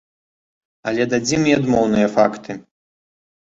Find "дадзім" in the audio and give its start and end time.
1.11-1.41